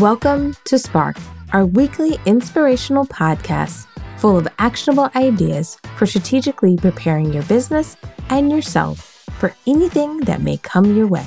Welcome 0.00 0.54
to 0.64 0.78
Spark, 0.78 1.16
our 1.54 1.64
weekly 1.64 2.18
inspirational 2.26 3.06
podcast 3.06 3.86
full 4.18 4.36
of 4.36 4.46
actionable 4.58 5.08
ideas 5.16 5.78
for 5.96 6.04
strategically 6.04 6.76
preparing 6.76 7.32
your 7.32 7.44
business 7.44 7.96
and 8.28 8.52
yourself 8.52 9.24
for 9.38 9.54
anything 9.66 10.18
that 10.18 10.42
may 10.42 10.58
come 10.58 10.94
your 10.94 11.06
way. 11.06 11.26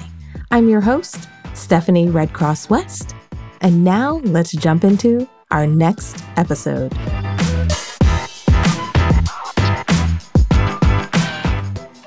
I'm 0.52 0.70
your 0.70 0.82
host, 0.82 1.28
Stephanie 1.56 2.10
Redcross 2.10 2.70
West, 2.70 3.16
and 3.62 3.84
now 3.84 4.18
let's 4.24 4.52
jump 4.52 4.84
into 4.84 5.28
our 5.50 5.66
next 5.66 6.24
episode. 6.38 6.94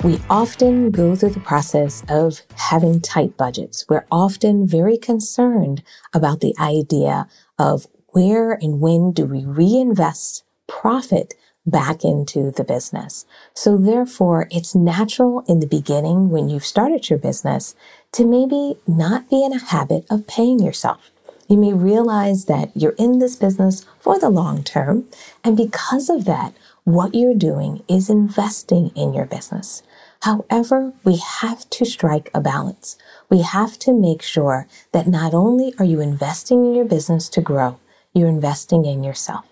We 0.05 0.21
often 0.29 0.91
go 0.91 1.15
through 1.15 1.31
the 1.31 1.39
process 1.39 2.03
of 2.09 2.41
having 2.57 3.01
tight 3.01 3.37
budgets. 3.37 3.85
We're 3.89 4.05
often 4.11 4.67
very 4.67 4.97
concerned 4.99 5.85
about 6.13 6.41
the 6.41 6.57
idea 6.59 7.29
of 7.57 7.87
where 8.09 8.55
and 8.55 8.81
when 8.81 9.13
do 9.13 9.27
we 9.27 9.45
reinvest 9.45 10.43
profit 10.67 11.35
back 11.65 12.03
into 12.03 12.51
the 12.51 12.65
business. 12.65 13.27
So 13.55 13.77
therefore, 13.77 14.49
it's 14.51 14.75
natural 14.75 15.45
in 15.47 15.61
the 15.61 15.69
beginning 15.69 16.31
when 16.31 16.49
you've 16.49 16.67
started 16.67 17.09
your 17.09 17.21
business 17.21 17.77
to 18.11 18.27
maybe 18.27 18.81
not 18.89 19.31
be 19.31 19.45
in 19.45 19.53
a 19.53 19.65
habit 19.65 20.05
of 20.11 20.27
paying 20.27 20.59
yourself. 20.59 21.13
You 21.49 21.57
may 21.59 21.73
realize 21.73 22.47
that 22.47 22.73
you're 22.75 22.97
in 22.99 23.21
this 23.21 23.37
business 23.37 23.87
for 24.01 24.19
the 24.19 24.31
long 24.31 24.65
term. 24.65 25.05
And 25.45 25.57
because 25.57 26.11
of 26.11 26.25
that, 26.25 26.55
what 26.83 27.15
you're 27.15 27.35
doing 27.35 27.85
is 27.89 28.11
investing 28.11 28.89
in 28.97 29.15
your 29.15 29.27
business. 29.27 29.85
However, 30.23 30.93
we 31.03 31.17
have 31.17 31.69
to 31.71 31.85
strike 31.85 32.31
a 32.33 32.41
balance. 32.41 32.97
We 33.29 33.43
have 33.43 33.77
to 33.81 33.93
make 33.93 34.23
sure 34.23 34.69
that 34.93 35.09
not 35.09 35.35
only 35.35 35.75
are 35.81 35.85
you 35.85 36.01
investing 36.01 36.65
in 36.65 36.75
your 36.75 36.85
business 36.85 37.29
to 37.31 37.41
grow, 37.41 37.81
you're 38.15 38.29
investing 38.29 38.85
in 38.85 39.03
yourself. 39.03 39.45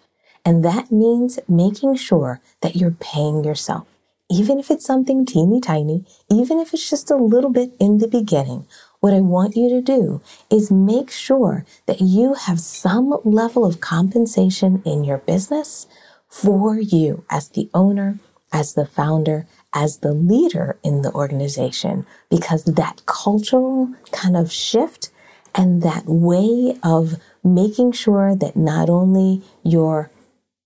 And 0.44 0.64
that 0.64 0.92
means 0.92 1.40
making 1.48 1.96
sure 1.96 2.40
that 2.62 2.76
you're 2.76 2.96
paying 3.00 3.42
yourself. 3.42 3.88
Even 4.30 4.60
if 4.60 4.70
it's 4.70 4.86
something 4.86 5.26
teeny 5.26 5.60
tiny, 5.60 6.04
even 6.30 6.60
if 6.60 6.72
it's 6.72 6.88
just 6.88 7.10
a 7.10 7.16
little 7.16 7.50
bit 7.50 7.72
in 7.80 7.98
the 7.98 8.06
beginning, 8.06 8.64
what 9.00 9.12
I 9.12 9.20
want 9.20 9.56
you 9.56 9.68
to 9.70 9.82
do 9.82 10.22
is 10.50 10.70
make 10.70 11.10
sure 11.10 11.64
that 11.86 12.00
you 12.00 12.34
have 12.34 12.60
some 12.60 13.18
level 13.24 13.64
of 13.64 13.80
compensation 13.80 14.82
in 14.86 15.02
your 15.02 15.18
business 15.18 15.88
for 16.28 16.78
you 16.78 17.24
as 17.28 17.48
the 17.48 17.68
owner, 17.74 18.20
as 18.52 18.74
the 18.74 18.86
founder, 18.86 19.48
as 19.72 19.98
the 19.98 20.12
leader 20.12 20.78
in 20.82 21.02
the 21.02 21.12
organization 21.12 22.06
because 22.30 22.64
that 22.64 23.02
cultural 23.06 23.92
kind 24.12 24.36
of 24.36 24.52
shift 24.52 25.10
and 25.54 25.82
that 25.82 26.04
way 26.06 26.76
of 26.82 27.16
making 27.42 27.92
sure 27.92 28.34
that 28.34 28.56
not 28.56 28.88
only 28.88 29.42
your 29.62 30.10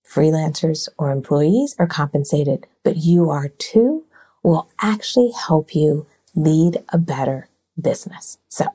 freelancers 0.07 0.87
or 0.97 1.11
employees 1.11 1.75
are 1.79 1.87
compensated, 1.87 2.67
but 2.83 2.97
you 2.97 3.29
are 3.29 3.49
too, 3.49 4.03
will 4.43 4.69
actually 4.79 5.31
help 5.31 5.73
you 5.73 6.05
lead 6.35 6.83
a 6.89 6.97
better 6.97 7.49
business. 7.79 8.37
So 8.47 8.65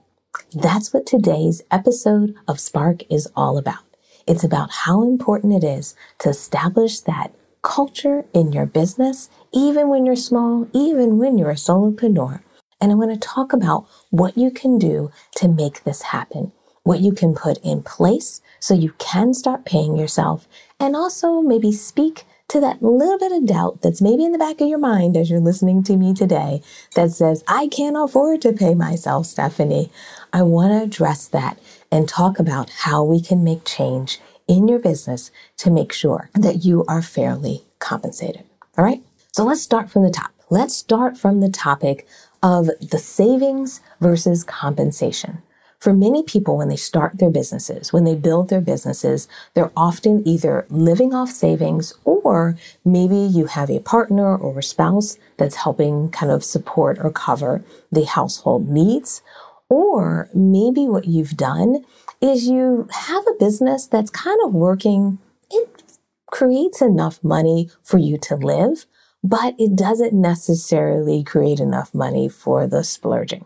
that's 0.52 0.92
what 0.92 1.06
today's 1.06 1.62
episode 1.70 2.34
of 2.48 2.60
Spark 2.60 3.02
is 3.10 3.28
all 3.36 3.56
about. 3.56 3.84
It's 4.26 4.44
about 4.44 4.70
how 4.70 5.02
important 5.02 5.62
it 5.62 5.66
is 5.66 5.94
to 6.18 6.28
establish 6.28 7.00
that 7.00 7.32
culture 7.62 8.24
in 8.32 8.52
your 8.52 8.66
business, 8.66 9.28
even 9.52 9.88
when 9.88 10.06
you're 10.06 10.16
small, 10.16 10.68
even 10.72 11.18
when 11.18 11.38
you're 11.38 11.50
a 11.50 11.54
solopreneur. 11.54 12.42
And 12.80 12.92
I 12.92 12.94
want 12.94 13.12
to 13.12 13.28
talk 13.28 13.52
about 13.52 13.86
what 14.10 14.38
you 14.38 14.50
can 14.50 14.78
do 14.78 15.10
to 15.36 15.48
make 15.48 15.84
this 15.84 16.02
happen, 16.02 16.52
what 16.84 17.00
you 17.00 17.12
can 17.12 17.34
put 17.34 17.58
in 17.64 17.82
place 17.82 18.40
so 18.60 18.74
you 18.74 18.92
can 18.98 19.34
start 19.34 19.64
paying 19.64 19.96
yourself, 19.96 20.48
and 20.78 20.96
also 20.96 21.40
maybe 21.42 21.72
speak 21.72 22.24
to 22.48 22.60
that 22.60 22.82
little 22.82 23.18
bit 23.18 23.32
of 23.32 23.46
doubt 23.46 23.82
that's 23.82 24.02
maybe 24.02 24.24
in 24.24 24.32
the 24.32 24.38
back 24.38 24.60
of 24.60 24.68
your 24.68 24.78
mind 24.78 25.16
as 25.16 25.30
you're 25.30 25.40
listening 25.40 25.82
to 25.84 25.96
me 25.96 26.12
today 26.14 26.62
that 26.96 27.10
says, 27.10 27.44
I 27.46 27.68
can't 27.68 27.96
afford 27.96 28.42
to 28.42 28.52
pay 28.52 28.74
myself, 28.74 29.26
Stephanie. 29.26 29.90
I 30.32 30.42
want 30.42 30.72
to 30.72 30.82
address 30.82 31.28
that 31.28 31.58
and 31.92 32.08
talk 32.08 32.38
about 32.38 32.70
how 32.70 33.04
we 33.04 33.20
can 33.20 33.44
make 33.44 33.64
change 33.64 34.20
in 34.48 34.66
your 34.68 34.80
business 34.80 35.30
to 35.58 35.70
make 35.70 35.92
sure 35.92 36.30
that 36.34 36.64
you 36.64 36.84
are 36.88 37.02
fairly 37.02 37.64
compensated. 37.78 38.44
All 38.76 38.84
right. 38.84 39.02
So 39.32 39.44
let's 39.44 39.62
start 39.62 39.90
from 39.90 40.02
the 40.02 40.10
top. 40.10 40.32
Let's 40.50 40.74
start 40.74 41.16
from 41.16 41.40
the 41.40 41.48
topic 41.48 42.06
of 42.42 42.66
the 42.80 42.98
savings 42.98 43.80
versus 44.00 44.42
compensation. 44.42 45.42
For 45.78 45.94
many 45.94 46.24
people, 46.24 46.58
when 46.58 46.68
they 46.68 46.76
start 46.76 47.18
their 47.18 47.30
businesses, 47.30 47.92
when 47.92 48.04
they 48.04 48.16
build 48.16 48.48
their 48.48 48.60
businesses, 48.60 49.28
they're 49.54 49.70
often 49.76 50.26
either 50.26 50.66
living 50.68 51.14
off 51.14 51.30
savings 51.30 51.94
or 52.04 52.56
maybe 52.84 53.16
you 53.16 53.46
have 53.46 53.70
a 53.70 53.78
partner 53.78 54.36
or 54.36 54.58
a 54.58 54.62
spouse 54.64 55.16
that's 55.36 55.56
helping 55.56 56.10
kind 56.10 56.32
of 56.32 56.44
support 56.44 56.98
or 57.00 57.12
cover 57.12 57.64
the 57.92 58.04
household 58.04 58.68
needs. 58.68 59.22
Or 59.68 60.28
maybe 60.34 60.88
what 60.88 61.06
you've 61.06 61.36
done 61.36 61.84
is 62.20 62.48
you 62.48 62.88
have 62.90 63.24
a 63.28 63.38
business 63.38 63.86
that's 63.86 64.10
kind 64.10 64.40
of 64.44 64.52
working. 64.52 65.18
It 65.50 65.82
creates 66.30 66.82
enough 66.82 67.22
money 67.22 67.70
for 67.82 67.98
you 67.98 68.18
to 68.18 68.36
live, 68.36 68.86
but 69.22 69.54
it 69.58 69.76
doesn't 69.76 70.12
necessarily 70.12 71.22
create 71.22 71.60
enough 71.60 71.94
money 71.94 72.28
for 72.28 72.66
the 72.66 72.82
splurging. 72.82 73.44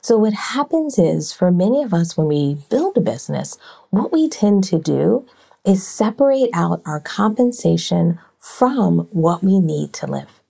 So 0.00 0.16
what 0.16 0.34
happens 0.34 0.98
is 0.98 1.32
for 1.32 1.50
many 1.50 1.82
of 1.82 1.92
us, 1.92 2.16
when 2.16 2.28
we 2.28 2.58
build 2.70 2.96
a 2.96 3.00
business, 3.00 3.58
what 3.90 4.12
we 4.12 4.28
tend 4.28 4.64
to 4.64 4.78
do 4.78 5.26
is 5.64 5.86
separate 5.86 6.50
out 6.52 6.80
our 6.86 7.00
compensation 7.00 8.18
from 8.38 9.08
what 9.10 9.42
we 9.42 9.58
need 9.58 9.92
to 9.94 10.06
live. 10.06 10.40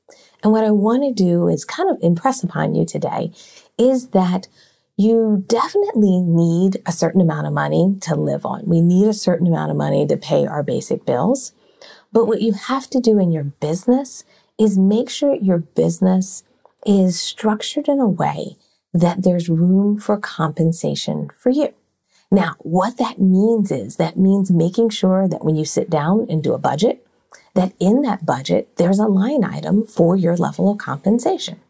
And 0.43 0.53
what 0.53 0.65
I 0.65 0.71
want 0.71 1.03
to 1.05 1.13
do 1.13 1.49
is 1.49 1.65
kind 1.65 1.89
of 1.89 1.97
impress 2.03 2.43
upon 2.43 2.75
you 2.75 2.85
today 2.85 3.33
is 3.79 4.09
that 4.09 4.49
you 4.97 5.45
definitely 5.47 6.21
need 6.21 6.83
a 6.87 6.93
certain 6.93 7.21
amount 7.21 7.47
of 7.47 7.53
money 7.53 7.97
to 8.03 8.15
live 8.15 8.47
on. 8.47 8.63
We 8.67 8.81
need 8.81 9.09
a 9.09 9.15
certain 9.15 9.47
amount 9.47 9.71
of 9.71 9.77
money 9.77 10.07
to 10.07 10.17
pay 10.17 10.47
our 10.47 10.63
basic 10.63 11.05
bills. 11.05 11.53
But 12.13 12.27
what 12.27 12.43
you 12.43 12.53
have 12.53 12.89
to 12.91 13.01
do 13.01 13.19
in 13.19 13.31
your 13.31 13.45
business 13.45 14.25
is 14.59 14.79
make 14.79 15.11
sure 15.11 15.35
your 15.35 15.59
business 15.59 16.43
is 16.85 17.21
structured 17.21 17.89
in 17.89 18.01
a 18.01 18.09
way 18.09 18.57
that 18.95 19.23
there's 19.23 19.49
room 19.49 19.99
for 19.99 20.17
compensation 20.17 21.29
for 21.37 21.51
you. 21.51 21.75
Now, 22.31 22.57
what 22.61 22.97
that 22.97 23.21
means 23.21 23.71
is 23.71 23.97
that 23.97 24.19
means 24.19 24.51
making 24.51 24.91
sure 24.91 25.29
that 25.29 25.45
when 25.45 25.57
you 25.57 25.65
sit 25.65 25.89
down 25.91 26.27
and 26.29 26.43
do 26.43 26.55
a 26.55 26.59
budget, 26.59 27.07
that 27.55 27.73
in 27.79 28.03
that 28.03 28.27
budget, 28.27 28.77
there's 28.77 28.99
a 28.99 29.07
line 29.07 29.45
item 29.45 29.87
for 29.87 30.17
your 30.17 30.37
level 30.37 30.71
of 30.71 30.79
compensation. 30.79 31.61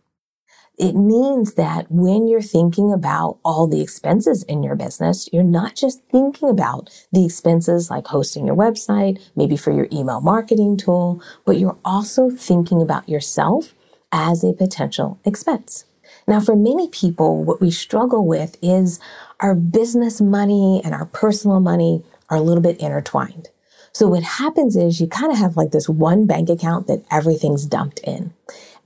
It 0.78 0.94
means 0.94 1.54
that 1.54 1.90
when 1.90 2.28
you're 2.28 2.42
thinking 2.42 2.92
about 2.92 3.38
all 3.42 3.66
the 3.66 3.80
expenses 3.80 4.42
in 4.42 4.62
your 4.62 4.74
business, 4.74 5.28
you're 5.32 5.42
not 5.42 5.74
just 5.74 6.04
thinking 6.10 6.50
about 6.50 6.90
the 7.10 7.24
expenses 7.24 7.90
like 7.90 8.06
hosting 8.08 8.46
your 8.46 8.56
website, 8.56 9.18
maybe 9.34 9.56
for 9.56 9.72
your 9.72 9.88
email 9.90 10.20
marketing 10.20 10.76
tool, 10.76 11.22
but 11.46 11.58
you're 11.58 11.78
also 11.82 12.28
thinking 12.28 12.82
about 12.82 13.08
yourself 13.08 13.72
as 14.12 14.44
a 14.44 14.52
potential 14.52 15.18
expense. 15.24 15.86
Now, 16.28 16.40
for 16.40 16.54
many 16.54 16.88
people, 16.88 17.42
what 17.42 17.60
we 17.60 17.70
struggle 17.70 18.26
with 18.26 18.58
is 18.60 19.00
our 19.40 19.54
business 19.54 20.20
money 20.20 20.82
and 20.84 20.94
our 20.94 21.06
personal 21.06 21.60
money 21.60 22.02
are 22.28 22.36
a 22.36 22.42
little 22.42 22.62
bit 22.62 22.78
intertwined. 22.80 23.48
So 23.92 24.08
what 24.08 24.24
happens 24.24 24.76
is 24.76 25.00
you 25.00 25.06
kind 25.06 25.32
of 25.32 25.38
have 25.38 25.56
like 25.56 25.70
this 25.70 25.88
one 25.88 26.26
bank 26.26 26.50
account 26.50 26.86
that 26.86 27.04
everything's 27.10 27.64
dumped 27.64 28.00
in. 28.00 28.34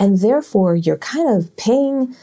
And 0.00 0.18
therefore, 0.18 0.74
you're 0.74 0.96
kind 0.96 1.28
of 1.28 1.54
paying 1.56 2.16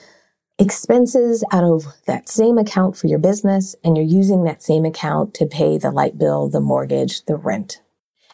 expenses 0.58 1.44
out 1.52 1.64
of 1.64 1.86
that 2.08 2.28
same 2.28 2.58
account 2.58 2.98
for 2.98 3.06
your 3.06 3.20
business, 3.20 3.76
and 3.84 3.96
you're 3.96 4.06
using 4.06 4.44
that 4.44 4.64
same 4.64 4.84
account 4.84 5.36
to 5.36 5.46
pay 5.46 5.78
the 5.78 5.92
light 5.92 6.18
bill, 6.18 6.50
the 6.50 6.60
mortgage, 6.60 7.24
the 7.26 7.36
rent. 7.36 7.82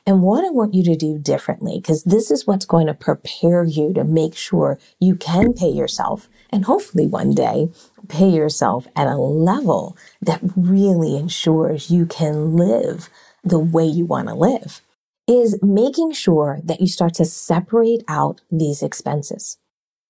And 0.06 0.22
what 0.22 0.46
I 0.46 0.50
want 0.50 0.74
you 0.74 0.84
to 0.84 0.96
do 0.96 1.18
differently, 1.18 1.80
because 1.80 2.04
this 2.04 2.32
is 2.32 2.48
what's 2.48 2.66
going 2.66 2.88
to 2.88 2.94
prepare 2.94 3.64
you 3.64 3.94
to 3.94 4.04
make 4.04 4.36
sure 4.36 4.80
you 5.00 5.16
can 5.16 5.54
pay 5.54 5.70
yourself 5.70 6.30
and 6.50 6.66
hopefully 6.66 7.08
one 7.08 7.34
day 7.34 7.70
pay 8.10 8.30
yourself 8.30 8.86
at 8.96 9.08
a 9.08 9.16
level 9.16 9.98
that 10.22 10.42
really 10.58 11.16
ensures 11.16 11.90
you 11.90 12.06
can 12.06 12.56
live 12.56 13.10
the 13.44 13.60
way 13.60 13.86
you 13.86 14.06
want 14.06 14.28
to 14.28 14.34
live 14.34 14.82
is 15.28 15.60
making 15.62 16.12
sure 16.12 16.60
that 16.64 16.82
you 16.82 16.88
start 16.88 17.14
to 17.16 17.26
separate 17.26 18.04
out 18.08 18.42
these 18.52 18.84
expenses. 18.84 19.58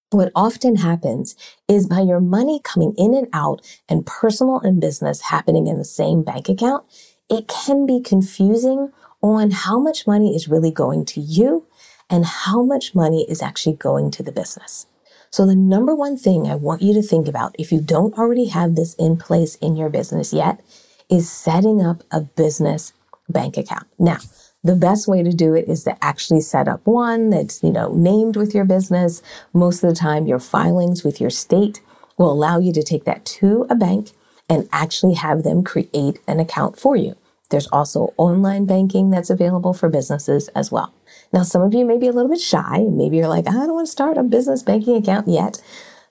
What 0.09 0.31
often 0.35 0.77
happens 0.77 1.35
is 1.67 1.87
by 1.87 2.01
your 2.01 2.19
money 2.19 2.61
coming 2.63 2.93
in 2.97 3.15
and 3.15 3.27
out 3.33 3.61
and 3.89 4.05
personal 4.05 4.59
and 4.59 4.79
business 4.79 5.21
happening 5.21 5.67
in 5.67 5.77
the 5.77 5.85
same 5.85 6.23
bank 6.23 6.49
account, 6.49 6.85
it 7.29 7.47
can 7.47 7.85
be 7.85 7.99
confusing 7.99 8.91
on 9.21 9.51
how 9.51 9.79
much 9.79 10.05
money 10.05 10.35
is 10.35 10.47
really 10.47 10.71
going 10.71 11.05
to 11.05 11.21
you 11.21 11.65
and 12.09 12.25
how 12.25 12.63
much 12.63 12.93
money 12.93 13.25
is 13.29 13.41
actually 13.41 13.75
going 13.75 14.11
to 14.11 14.21
the 14.21 14.31
business. 14.31 14.85
So 15.31 15.47
the 15.47 15.55
number 15.55 15.95
one 15.95 16.15
thing 16.15 16.47
I 16.47 16.53
want 16.53 16.83
you 16.83 16.93
to 16.93 17.01
think 17.01 17.27
about, 17.27 17.55
if 17.57 17.71
you 17.71 17.81
don't 17.81 18.15
already 18.15 18.45
have 18.45 18.75
this 18.75 18.93
in 18.95 19.17
place 19.17 19.55
in 19.55 19.75
your 19.75 19.89
business 19.89 20.31
yet, 20.31 20.61
is 21.09 21.31
setting 21.31 21.81
up 21.81 22.03
a 22.11 22.21
business 22.21 22.93
bank 23.29 23.57
account. 23.57 23.87
Now, 23.97 24.17
the 24.63 24.75
best 24.75 25.07
way 25.07 25.21
to 25.21 25.31
do 25.31 25.53
it 25.53 25.67
is 25.67 25.83
to 25.83 26.03
actually 26.03 26.41
set 26.41 26.67
up 26.67 26.85
one 26.85 27.29
that's, 27.29 27.61
you 27.61 27.71
know, 27.71 27.93
named 27.93 28.37
with 28.37 28.55
your 28.55 28.65
business. 28.65 29.21
Most 29.53 29.83
of 29.83 29.89
the 29.89 29.95
time, 29.95 30.25
your 30.25 30.39
filings 30.39 31.03
with 31.03 31.19
your 31.19 31.29
state 31.29 31.81
will 32.17 32.31
allow 32.31 32.59
you 32.59 32.71
to 32.73 32.83
take 32.83 33.03
that 33.03 33.25
to 33.25 33.65
a 33.69 33.75
bank 33.75 34.11
and 34.49 34.69
actually 34.71 35.15
have 35.15 35.43
them 35.43 35.63
create 35.63 36.19
an 36.27 36.39
account 36.39 36.79
for 36.79 36.95
you. 36.95 37.15
There's 37.49 37.67
also 37.67 38.13
online 38.17 38.65
banking 38.65 39.09
that's 39.09 39.29
available 39.29 39.73
for 39.73 39.89
businesses 39.89 40.47
as 40.49 40.71
well. 40.71 40.93
Now, 41.31 41.43
some 41.43 41.61
of 41.61 41.73
you 41.73 41.85
may 41.85 41.97
be 41.97 42.07
a 42.07 42.11
little 42.11 42.29
bit 42.29 42.39
shy. 42.39 42.79
Maybe 42.89 43.17
you're 43.17 43.27
like, 43.27 43.47
I 43.47 43.51
don't 43.51 43.73
want 43.73 43.87
to 43.87 43.91
start 43.91 44.17
a 44.17 44.23
business 44.23 44.63
banking 44.63 44.95
account 44.95 45.27
yet. 45.27 45.61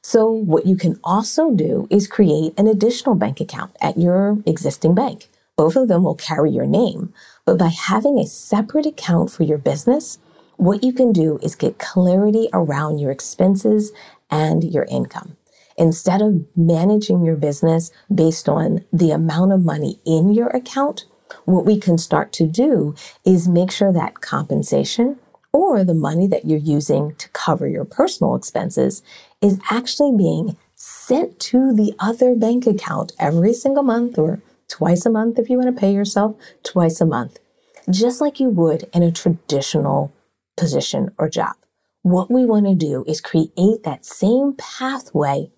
So, 0.02 0.30
what 0.30 0.66
you 0.66 0.76
can 0.76 1.00
also 1.02 1.50
do 1.50 1.86
is 1.90 2.06
create 2.06 2.54
an 2.58 2.66
additional 2.66 3.14
bank 3.14 3.40
account 3.40 3.74
at 3.80 3.96
your 3.96 4.38
existing 4.46 4.94
bank. 4.94 5.28
Both 5.56 5.76
of 5.76 5.88
them 5.88 6.02
will 6.02 6.14
carry 6.14 6.50
your 6.50 6.66
name, 6.66 7.12
but 7.44 7.58
by 7.58 7.68
having 7.68 8.18
a 8.18 8.26
separate 8.26 8.86
account 8.86 9.30
for 9.30 9.42
your 9.42 9.58
business, 9.58 10.18
what 10.56 10.84
you 10.84 10.92
can 10.92 11.12
do 11.12 11.38
is 11.42 11.54
get 11.54 11.78
clarity 11.78 12.48
around 12.52 12.98
your 12.98 13.10
expenses 13.10 13.92
and 14.30 14.62
your 14.62 14.84
income. 14.84 15.36
Instead 15.76 16.22
of 16.22 16.44
managing 16.56 17.24
your 17.24 17.36
business 17.36 17.90
based 18.14 18.48
on 18.48 18.84
the 18.92 19.10
amount 19.10 19.52
of 19.52 19.64
money 19.64 19.98
in 20.04 20.32
your 20.32 20.48
account, 20.48 21.06
what 21.44 21.64
we 21.64 21.78
can 21.80 21.98
start 21.98 22.32
to 22.32 22.46
do 22.46 22.94
is 23.24 23.48
make 23.48 23.70
sure 23.70 23.92
that 23.92 24.20
compensation 24.20 25.18
or 25.52 25.82
the 25.82 25.94
money 25.94 26.26
that 26.26 26.44
you're 26.44 26.58
using 26.58 27.14
to 27.16 27.28
cover 27.30 27.66
your 27.66 27.84
personal 27.84 28.34
expenses 28.34 29.02
is 29.40 29.58
actually 29.70 30.16
being 30.16 30.56
sent 30.76 31.38
to 31.40 31.72
the 31.74 31.94
other 31.98 32.34
bank 32.34 32.66
account 32.66 33.12
every 33.18 33.52
single 33.52 33.82
month 33.82 34.18
or 34.18 34.40
twice 34.72 35.04
a 35.04 35.10
month 35.10 35.38
if 35.38 35.50
you 35.50 35.58
want 35.58 35.74
to 35.74 35.78
pay 35.78 35.92
yourself 35.92 36.34
twice 36.62 36.98
a 37.00 37.06
month, 37.06 37.38
just 37.90 38.22
like 38.22 38.40
you 38.40 38.48
would 38.48 38.88
in 38.94 39.02
a 39.02 39.12
traditional 39.12 40.12
position 40.56 41.10
or 41.18 41.28
job. 41.28 41.54
What 42.00 42.30
we 42.30 42.46
want 42.46 42.64
to 42.66 42.74
do 42.74 43.04
is 43.06 43.20
create 43.20 43.54
that 43.84 44.06
same 44.06 44.54
pathway 44.54 45.50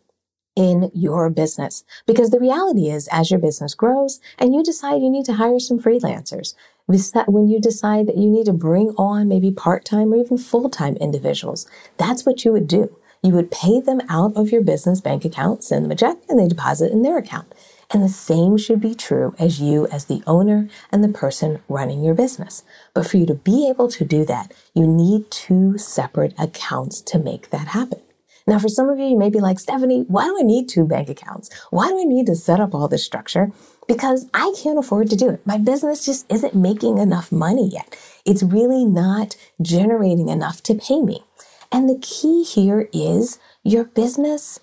in 0.56 0.90
your 0.94 1.30
business. 1.30 1.84
Because 2.06 2.30
the 2.30 2.40
reality 2.40 2.88
is, 2.90 3.08
as 3.12 3.30
your 3.30 3.40
business 3.40 3.74
grows 3.74 4.20
and 4.38 4.52
you 4.52 4.62
decide 4.62 5.00
you 5.00 5.10
need 5.10 5.26
to 5.26 5.34
hire 5.34 5.60
some 5.60 5.80
freelancers, 5.80 6.54
when 6.86 7.48
you 7.48 7.60
decide 7.60 8.06
that 8.08 8.18
you 8.18 8.28
need 8.28 8.46
to 8.46 8.52
bring 8.52 8.90
on 8.98 9.28
maybe 9.28 9.50
part 9.50 9.84
time 9.84 10.12
or 10.12 10.16
even 10.16 10.38
full 10.38 10.68
time 10.68 10.96
individuals, 10.96 11.66
that's 11.98 12.26
what 12.26 12.44
you 12.44 12.52
would 12.52 12.68
do. 12.68 12.96
You 13.22 13.32
would 13.32 13.50
pay 13.50 13.80
them 13.80 14.02
out 14.08 14.36
of 14.36 14.50
your 14.50 14.60
business 14.60 15.00
bank 15.00 15.24
account, 15.24 15.64
send 15.64 15.84
them 15.84 15.92
a 15.92 15.96
check, 15.96 16.18
and 16.28 16.38
they 16.38 16.48
deposit 16.48 16.92
in 16.92 17.02
their 17.02 17.16
account. 17.16 17.54
And 17.94 18.02
the 18.02 18.08
same 18.08 18.58
should 18.58 18.80
be 18.80 18.96
true 18.96 19.36
as 19.38 19.60
you, 19.60 19.86
as 19.86 20.06
the 20.06 20.20
owner 20.26 20.68
and 20.90 21.04
the 21.04 21.08
person 21.08 21.60
running 21.68 22.02
your 22.02 22.14
business. 22.14 22.64
But 22.92 23.06
for 23.06 23.18
you 23.18 23.26
to 23.26 23.34
be 23.34 23.68
able 23.70 23.88
to 23.88 24.04
do 24.04 24.24
that, 24.24 24.52
you 24.74 24.84
need 24.84 25.30
two 25.30 25.78
separate 25.78 26.34
accounts 26.36 27.00
to 27.02 27.20
make 27.20 27.50
that 27.50 27.68
happen. 27.68 28.00
Now, 28.48 28.58
for 28.58 28.68
some 28.68 28.88
of 28.88 28.98
you, 28.98 29.06
you 29.06 29.16
may 29.16 29.30
be 29.30 29.38
like, 29.38 29.60
Stephanie, 29.60 30.06
why 30.08 30.24
do 30.24 30.36
I 30.38 30.42
need 30.42 30.68
two 30.68 30.84
bank 30.84 31.08
accounts? 31.08 31.50
Why 31.70 31.88
do 31.88 32.00
I 32.00 32.04
need 32.04 32.26
to 32.26 32.34
set 32.34 32.58
up 32.58 32.74
all 32.74 32.88
this 32.88 33.04
structure? 33.04 33.52
Because 33.86 34.28
I 34.34 34.52
can't 34.60 34.78
afford 34.78 35.08
to 35.10 35.16
do 35.16 35.30
it. 35.30 35.46
My 35.46 35.56
business 35.56 36.04
just 36.04 36.30
isn't 36.32 36.54
making 36.54 36.98
enough 36.98 37.30
money 37.30 37.68
yet. 37.68 37.96
It's 38.24 38.42
really 38.42 38.84
not 38.84 39.36
generating 39.62 40.28
enough 40.28 40.64
to 40.64 40.74
pay 40.74 41.00
me. 41.00 41.22
And 41.70 41.88
the 41.88 41.98
key 42.00 42.42
here 42.42 42.88
is 42.92 43.38
your 43.62 43.84
business 43.84 44.58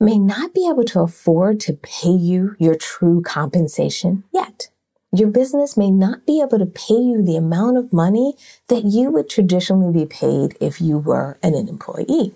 may 0.00 0.18
not 0.18 0.54
be 0.54 0.68
able 0.68 0.84
to 0.84 1.00
afford 1.00 1.58
to 1.60 1.72
pay 1.72 2.10
you 2.10 2.54
your 2.58 2.76
true 2.76 3.20
compensation 3.20 4.24
yet. 4.32 4.68
Your 5.12 5.28
business 5.28 5.76
may 5.76 5.90
not 5.90 6.26
be 6.26 6.40
able 6.40 6.58
to 6.58 6.66
pay 6.66 6.94
you 6.94 7.22
the 7.22 7.36
amount 7.36 7.78
of 7.78 7.92
money 7.92 8.34
that 8.68 8.84
you 8.84 9.10
would 9.10 9.28
traditionally 9.28 9.92
be 9.92 10.06
paid 10.06 10.56
if 10.60 10.80
you 10.80 10.98
were 10.98 11.38
an 11.42 11.54
employee. 11.54 12.34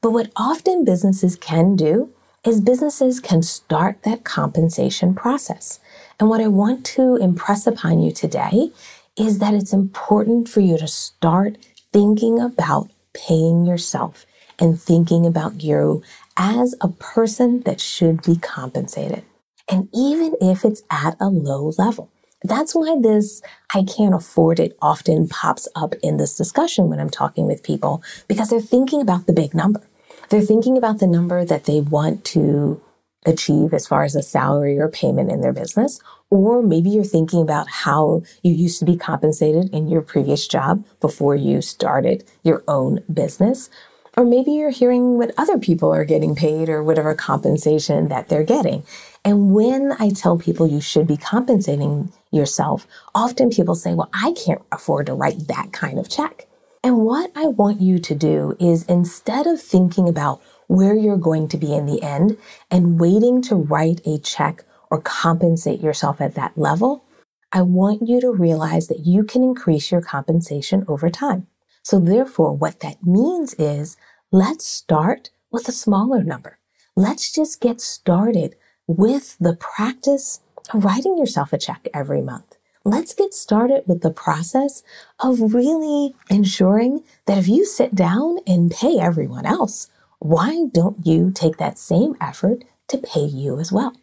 But 0.00 0.12
what 0.12 0.30
often 0.36 0.84
businesses 0.84 1.36
can 1.36 1.76
do 1.76 2.10
is 2.44 2.60
businesses 2.60 3.20
can 3.20 3.42
start 3.42 4.02
that 4.02 4.24
compensation 4.24 5.14
process. 5.14 5.80
And 6.18 6.28
what 6.28 6.40
I 6.40 6.48
want 6.48 6.84
to 6.86 7.16
impress 7.16 7.66
upon 7.66 8.00
you 8.00 8.12
today 8.12 8.70
is 9.18 9.38
that 9.38 9.54
it's 9.54 9.72
important 9.72 10.48
for 10.48 10.60
you 10.60 10.78
to 10.78 10.86
start 10.86 11.56
thinking 11.92 12.38
about 12.38 12.90
paying 13.12 13.64
yourself 13.64 14.26
and 14.58 14.80
thinking 14.80 15.26
about 15.26 15.62
you 15.62 16.02
as 16.40 16.74
a 16.80 16.88
person 16.88 17.60
that 17.60 17.80
should 17.80 18.22
be 18.22 18.34
compensated. 18.36 19.22
And 19.70 19.90
even 19.94 20.34
if 20.40 20.64
it's 20.64 20.82
at 20.90 21.14
a 21.20 21.28
low 21.28 21.72
level. 21.76 22.10
That's 22.42 22.74
why 22.74 22.96
this 22.98 23.42
I 23.74 23.84
can't 23.84 24.14
afford 24.14 24.58
it 24.58 24.74
often 24.80 25.28
pops 25.28 25.68
up 25.76 25.94
in 26.02 26.16
this 26.16 26.34
discussion 26.38 26.88
when 26.88 26.98
I'm 26.98 27.10
talking 27.10 27.46
with 27.46 27.62
people 27.62 28.02
because 28.26 28.48
they're 28.48 28.62
thinking 28.62 29.02
about 29.02 29.26
the 29.26 29.34
big 29.34 29.54
number. 29.54 29.82
They're 30.30 30.40
thinking 30.40 30.78
about 30.78 31.00
the 31.00 31.06
number 31.06 31.44
that 31.44 31.64
they 31.64 31.82
want 31.82 32.24
to 32.26 32.80
achieve 33.26 33.74
as 33.74 33.86
far 33.86 34.04
as 34.04 34.16
a 34.16 34.22
salary 34.22 34.78
or 34.78 34.88
payment 34.88 35.30
in 35.30 35.42
their 35.42 35.52
business. 35.52 36.00
Or 36.30 36.62
maybe 36.62 36.88
you're 36.88 37.04
thinking 37.04 37.42
about 37.42 37.68
how 37.68 38.22
you 38.42 38.54
used 38.54 38.78
to 38.78 38.86
be 38.86 38.96
compensated 38.96 39.68
in 39.74 39.88
your 39.88 40.00
previous 40.00 40.48
job 40.48 40.84
before 41.00 41.36
you 41.36 41.60
started 41.60 42.24
your 42.42 42.64
own 42.66 43.00
business. 43.12 43.68
Or 44.16 44.24
maybe 44.24 44.52
you're 44.52 44.70
hearing 44.70 45.18
what 45.18 45.32
other 45.38 45.58
people 45.58 45.92
are 45.94 46.04
getting 46.04 46.34
paid 46.34 46.68
or 46.68 46.82
whatever 46.82 47.14
compensation 47.14 48.08
that 48.08 48.28
they're 48.28 48.44
getting. 48.44 48.84
And 49.24 49.52
when 49.52 49.92
I 49.98 50.10
tell 50.10 50.38
people 50.38 50.66
you 50.66 50.80
should 50.80 51.06
be 51.06 51.16
compensating 51.16 52.12
yourself, 52.30 52.86
often 53.14 53.50
people 53.50 53.74
say, 53.74 53.94
well, 53.94 54.10
I 54.12 54.32
can't 54.32 54.62
afford 54.72 55.06
to 55.06 55.14
write 55.14 55.48
that 55.48 55.72
kind 55.72 55.98
of 55.98 56.08
check. 56.08 56.46
And 56.82 56.98
what 56.98 57.30
I 57.36 57.46
want 57.46 57.80
you 57.80 57.98
to 57.98 58.14
do 58.14 58.56
is 58.58 58.84
instead 58.84 59.46
of 59.46 59.60
thinking 59.60 60.08
about 60.08 60.40
where 60.66 60.94
you're 60.94 61.16
going 61.18 61.48
to 61.48 61.58
be 61.58 61.74
in 61.74 61.86
the 61.86 62.02
end 62.02 62.38
and 62.70 63.00
waiting 63.00 63.42
to 63.42 63.54
write 63.56 64.00
a 64.06 64.18
check 64.18 64.64
or 64.90 65.00
compensate 65.00 65.80
yourself 65.80 66.20
at 66.20 66.34
that 66.36 66.56
level, 66.56 67.04
I 67.52 67.62
want 67.62 68.08
you 68.08 68.20
to 68.20 68.30
realize 68.30 68.88
that 68.88 69.06
you 69.06 69.24
can 69.24 69.42
increase 69.42 69.90
your 69.90 70.00
compensation 70.00 70.84
over 70.88 71.10
time. 71.10 71.48
So 71.82 71.98
therefore, 71.98 72.54
what 72.54 72.80
that 72.80 73.04
means 73.04 73.54
is 73.54 73.96
let's 74.30 74.66
start 74.66 75.30
with 75.50 75.68
a 75.68 75.72
smaller 75.72 76.22
number. 76.22 76.58
Let's 76.96 77.32
just 77.32 77.60
get 77.60 77.80
started 77.80 78.56
with 78.86 79.36
the 79.40 79.56
practice 79.56 80.40
of 80.72 80.84
writing 80.84 81.18
yourself 81.18 81.52
a 81.52 81.58
check 81.58 81.88
every 81.94 82.22
month 82.22 82.56
let's 82.84 83.14
get 83.14 83.34
started 83.34 83.82
with 83.86 84.00
the 84.00 84.10
process 84.10 84.82
of 85.18 85.54
really 85.54 86.14
ensuring 86.28 87.02
that 87.26 87.38
if 87.38 87.48
you 87.48 87.64
sit 87.64 87.94
down 87.94 88.38
and 88.46 88.70
pay 88.70 88.98
everyone 88.98 89.46
else, 89.46 89.88
why 90.18 90.66
don't 90.72 91.06
you 91.06 91.30
take 91.30 91.56
that 91.58 91.78
same 91.78 92.16
effort 92.20 92.64
to 92.88 92.98
pay 92.98 93.24
you 93.24 93.58
as 93.58 93.70
well? 93.70 93.94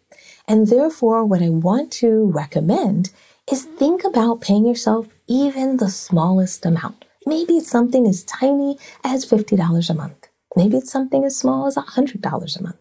And 0.48 0.68
therefore, 0.68 1.26
what 1.26 1.42
I 1.42 1.50
want 1.50 1.92
to 1.94 2.32
recommend 2.32 3.12
is 3.52 3.66
think 3.66 4.04
about 4.04 4.42
paying 4.42 4.66
yourself 4.66 5.08
even 5.28 5.78
the 5.78 5.90
smallest 5.90 6.66
amount. 6.66 7.06
Maybe 7.28 7.58
it's 7.58 7.70
something 7.70 8.08
as 8.08 8.24
tiny 8.24 8.78
as 9.04 9.26
$50 9.26 9.90
a 9.90 9.94
month. 9.94 10.30
Maybe 10.56 10.78
it's 10.78 10.90
something 10.90 11.26
as 11.26 11.36
small 11.36 11.68
as 11.68 11.76
$100 11.76 12.24
a 12.24 12.64
month. 12.64 12.78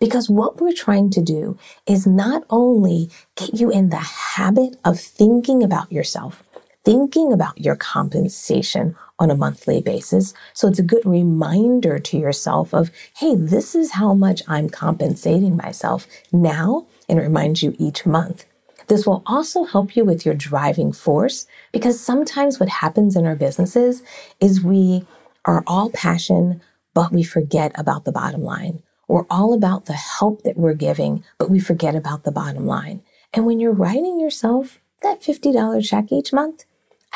Because 0.00 0.28
what 0.28 0.60
we're 0.60 0.72
trying 0.72 1.10
to 1.10 1.22
do 1.22 1.56
is 1.86 2.04
not 2.04 2.42
only 2.50 3.08
get 3.36 3.54
you 3.54 3.70
in 3.70 3.90
the 3.90 3.96
habit 4.34 4.76
of 4.84 4.98
thinking 4.98 5.62
about 5.62 5.92
yourself, 5.92 6.42
thinking 6.84 7.32
about 7.32 7.60
your 7.60 7.76
compensation 7.76 8.96
on 9.20 9.30
a 9.30 9.36
monthly 9.36 9.80
basis. 9.80 10.34
So 10.54 10.66
it's 10.66 10.80
a 10.80 10.82
good 10.82 11.06
reminder 11.06 12.00
to 12.00 12.18
yourself 12.18 12.74
of, 12.74 12.90
hey, 13.18 13.36
this 13.36 13.76
is 13.76 13.92
how 13.92 14.12
much 14.12 14.42
I'm 14.48 14.68
compensating 14.68 15.56
myself 15.56 16.08
now. 16.32 16.88
And 17.08 17.20
it 17.20 17.22
reminds 17.22 17.62
you 17.62 17.76
each 17.78 18.04
month. 18.04 18.44
This 18.88 19.06
will 19.06 19.22
also 19.26 19.64
help 19.64 19.96
you 19.96 20.04
with 20.04 20.24
your 20.24 20.34
driving 20.34 20.92
force 20.92 21.46
because 21.72 22.00
sometimes 22.00 22.60
what 22.60 22.68
happens 22.68 23.16
in 23.16 23.26
our 23.26 23.36
businesses 23.36 24.02
is 24.40 24.62
we 24.62 25.06
are 25.44 25.64
all 25.66 25.90
passion, 25.90 26.60
but 26.92 27.12
we 27.12 27.22
forget 27.22 27.72
about 27.74 28.04
the 28.04 28.12
bottom 28.12 28.42
line. 28.42 28.82
We're 29.08 29.26
all 29.28 29.52
about 29.52 29.86
the 29.86 29.92
help 29.94 30.42
that 30.42 30.56
we're 30.56 30.74
giving, 30.74 31.24
but 31.38 31.50
we 31.50 31.60
forget 31.60 31.94
about 31.94 32.24
the 32.24 32.32
bottom 32.32 32.66
line. 32.66 33.02
And 33.32 33.44
when 33.44 33.60
you're 33.60 33.72
writing 33.72 34.20
yourself 34.20 34.78
that 35.02 35.20
$50 35.20 35.86
check 35.86 36.10
each 36.10 36.32
month, 36.32 36.64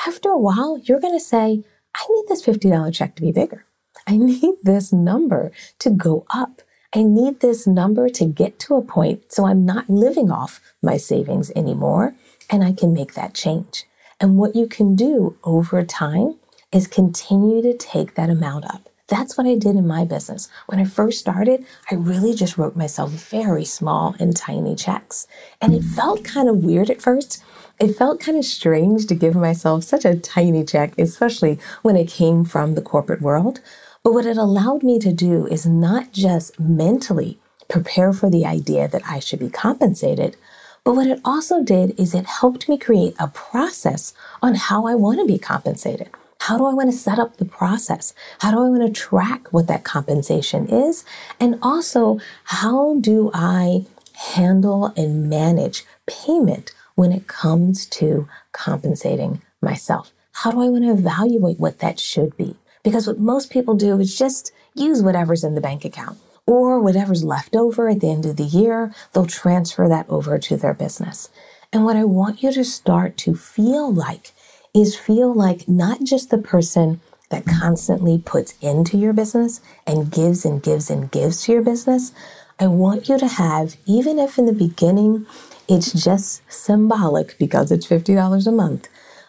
after 0.07 0.29
a 0.29 0.39
while, 0.39 0.79
you're 0.79 1.01
going 1.01 1.17
to 1.17 1.25
say, 1.25 1.65
I 1.95 2.07
need 2.11 2.25
this 2.29 2.45
$50 2.45 2.95
check 2.95 3.17
to 3.17 3.23
be 3.23 3.33
bigger. 3.33 3.65
I 4.07 4.17
need 4.17 4.57
this 4.63 4.93
number 4.93 5.51
to 5.79 5.91
go 5.91 6.27
up. 6.31 6.63
I 6.95 7.03
need 7.03 7.41
this 7.41 7.67
number 7.67 8.09
to 8.09 8.25
get 8.25 8.59
to 8.61 8.77
a 8.77 8.83
point 8.83 9.31
so 9.31 9.47
I'm 9.47 9.67
not 9.67 9.91
living 9.91 10.31
off 10.31 10.61
my 10.83 10.97
savings 10.97 11.51
anymore 11.55 12.15
and 12.49 12.65
I 12.65 12.73
can 12.73 12.95
make 12.95 13.13
that 13.13 13.35
change. 13.35 13.85
And 14.19 14.39
what 14.39 14.57
you 14.57 14.67
can 14.67 14.97
do 14.97 15.37
over 15.45 15.85
time 15.85 16.37
is 16.73 16.87
continue 16.87 17.61
to 17.61 17.77
take 17.77 18.15
that 18.15 18.31
amount 18.31 18.65
up. 18.65 18.89
That's 19.07 19.37
what 19.37 19.47
I 19.47 19.55
did 19.55 19.77
in 19.77 19.87
my 19.87 20.05
business. 20.05 20.49
When 20.67 20.81
I 20.81 20.85
first 20.85 21.19
started, 21.19 21.65
I 21.91 21.95
really 21.95 22.35
just 22.35 22.57
wrote 22.57 22.77
myself 22.77 23.11
very 23.11 23.65
small 23.67 24.15
and 24.19 24.35
tiny 24.35 24.75
checks. 24.75 25.27
And 25.61 25.75
it 25.75 25.83
felt 25.83 26.25
kind 26.25 26.49
of 26.49 26.65
weird 26.65 26.91
at 26.91 27.03
first. 27.03 27.43
It 27.79 27.95
felt 27.95 28.21
kind 28.21 28.37
of 28.37 28.45
strange 28.45 29.07
to 29.07 29.15
give 29.15 29.35
myself 29.35 29.85
such 29.85 30.05
a 30.05 30.17
tiny 30.17 30.65
check, 30.65 30.99
especially 30.99 31.59
when 31.83 31.97
it 31.97 32.09
came 32.09 32.45
from 32.45 32.75
the 32.75 32.83
corporate 32.83 33.23
world. 33.23 33.61
But 34.05 34.15
what 34.15 34.27
it 34.27 34.37
allowed 34.39 34.83
me 34.83 34.99
to 35.01 35.13
do 35.13 35.47
is 35.47 35.67
not 35.67 36.13
just 36.13 36.59
mentally 36.61 37.39
prepare 37.69 38.13
for 38.13 38.31
the 38.31 38.47
idea 38.47 38.89
that 38.89 39.03
I 39.07 39.21
should 39.21 39.41
be 39.41 39.51
compensated, 39.51 40.37
but 40.85 40.97
what 40.97 41.07
it 41.09 41.21
also 41.25 41.63
did 41.63 41.99
is 42.01 42.15
it 42.15 42.27
helped 42.27 42.69
me 42.69 42.79
create 42.79 43.15
a 43.19 43.29
process 43.29 44.15
on 44.43 44.55
how 44.55 44.87
I 44.87 44.95
want 44.95 45.21
to 45.21 45.27
be 45.27 45.39
compensated. 45.39 46.09
How 46.41 46.57
do 46.57 46.65
I 46.65 46.73
want 46.73 46.91
to 46.91 46.97
set 46.97 47.19
up 47.19 47.37
the 47.37 47.45
process? 47.45 48.15
How 48.41 48.53
do 48.53 48.59
I 48.59 48.71
want 48.71 48.83
to 48.87 49.01
track 49.01 49.53
what 49.53 49.67
that 49.67 49.85
compensation 49.85 50.69
is? 50.69 51.05
And 51.39 51.59
also, 51.63 52.21
how 52.45 53.01
do 53.01 53.31
I 53.35 53.85
handle 54.35 54.93
and 54.97 55.29
manage 55.29 55.85
payment 56.07 56.73
when 56.95 57.13
it 57.13 57.27
comes 57.27 57.87
to 57.87 58.29
compensating 58.53 59.43
myself? 59.61 60.13
How 60.33 60.53
do 60.53 60.63
I 60.63 60.69
want 60.69 60.85
to 60.85 60.93
evaluate 60.93 61.61
what 61.61 61.81
that 61.81 62.01
should 62.01 62.37
be? 62.37 62.57
Because 62.83 63.07
what 63.07 63.19
most 63.19 63.51
people 63.51 63.75
do 63.75 63.99
is 64.01 64.17
just 64.17 64.53
use 64.75 65.03
whatever's 65.03 65.45
in 65.45 65.55
the 65.55 65.61
bank 65.61 65.85
account 65.85 66.19
or 66.47 66.81
whatever's 66.81 67.25
left 67.25 67.55
over 67.55 67.89
at 67.89 68.01
the 68.01 68.11
end 68.11 68.25
of 68.25 68.37
the 68.37 68.45
year, 68.45 68.95
they'll 69.13 69.27
transfer 69.27 69.87
that 69.89 70.09
over 70.09 70.39
to 70.39 70.57
their 70.57 70.73
business. 70.73 71.29
And 71.73 71.85
what 71.85 71.97
I 71.97 72.05
want 72.05 72.43
you 72.43 72.51
to 72.53 72.65
start 72.65 73.19
to 73.19 73.35
feel 73.35 73.93
like 73.93 74.33
is 74.75 74.97
feel 74.97 75.35
like 75.35 75.69
not 75.69 76.05
just 76.05 76.31
the 76.31 76.39
person 76.39 77.01
that 77.29 77.45
constantly 77.45 78.17
puts 78.17 78.57
into 78.63 78.97
your 78.97 79.13
business 79.13 79.61
and 79.87 80.11
gives 80.11 80.47
and 80.47 80.63
gives 80.63 80.89
and 80.89 81.11
gives 81.11 81.43
to 81.43 81.53
your 81.53 81.63
business. 81.63 82.13
I 82.59 82.67
want 82.67 83.09
you 83.09 83.19
to 83.19 83.29
have, 83.29 83.77
even 83.85 84.19
if 84.19 84.39
in 84.39 84.47
the 84.47 84.53
beginning 84.53 85.27
it's 85.69 85.93
just 85.93 86.43
symbolic 86.51 87.37
because 87.39 87.71
it's 87.71 87.87
$50 87.87 88.47
a 88.47 88.51
month, 88.51 88.89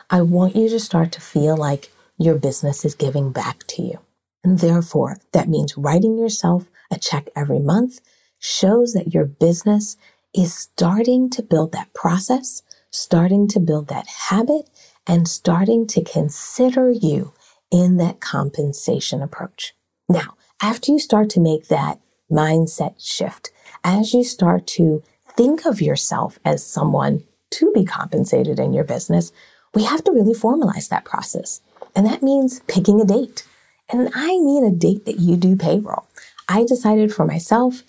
I 0.09 0.21
want 0.21 0.55
you 0.55 0.69
to 0.69 0.79
start 0.79 1.11
to 1.11 1.21
feel 1.21 1.57
like 1.57 1.91
your 2.19 2.35
business 2.35 2.85
is 2.85 2.93
giving 2.93 3.31
back 3.31 3.65
to 3.67 3.81
you. 3.81 3.99
And 4.43 4.59
therefore, 4.59 5.17
that 5.31 5.49
means 5.49 5.77
writing 5.77 6.17
yourself 6.17 6.69
a 6.91 6.99
check 6.99 7.29
every 7.35 7.59
month 7.59 8.01
shows 8.39 8.93
that 8.93 9.13
your 9.13 9.25
business 9.25 9.97
is 10.33 10.53
starting 10.53 11.29
to 11.31 11.41
build 11.41 11.71
that 11.71 11.93
process, 11.93 12.61
starting 12.91 13.47
to 13.47 13.59
build 13.59 13.87
that 13.87 14.07
habit, 14.07 14.69
and 15.07 15.27
starting 15.27 15.87
to 15.87 16.03
consider 16.03 16.91
you 16.91 17.33
in 17.71 17.97
that 17.97 18.19
compensation 18.19 19.21
approach. 19.21 19.73
Now, 20.07 20.35
after 20.61 20.91
you 20.91 20.99
start 20.99 21.29
to 21.31 21.39
make 21.39 21.67
that 21.67 21.99
mindset 22.31 22.95
shift, 22.97 23.51
as 23.83 24.13
you 24.13 24.23
start 24.23 24.67
to 24.67 25.03
think 25.35 25.65
of 25.65 25.81
yourself 25.81 26.39
as 26.43 26.65
someone 26.65 27.23
to 27.51 27.71
be 27.71 27.85
compensated 27.85 28.59
in 28.59 28.73
your 28.73 28.83
business, 28.83 29.31
we 29.73 29.83
have 29.83 30.03
to 30.03 30.11
really 30.11 30.33
formalize 30.33 30.89
that 30.89 31.05
process. 31.05 31.61
And 31.95 32.05
that 32.05 32.23
means 32.23 32.61
picking 32.67 33.01
a 33.01 33.05
date. 33.05 33.45
And 33.91 34.09
I 34.13 34.27
mean 34.39 34.63
a 34.63 34.71
date 34.71 35.05
that 35.05 35.19
you 35.19 35.35
do 35.35 35.55
payroll. 35.55 36.07
I 36.47 36.63
decided 36.63 37.13
for 37.13 37.25
myself 37.25 37.83